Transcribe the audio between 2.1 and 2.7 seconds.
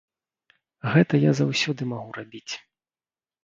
рабіць.